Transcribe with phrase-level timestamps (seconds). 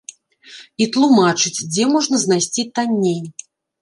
[0.85, 3.21] І тлумачыць, дзе можна знайсці танней.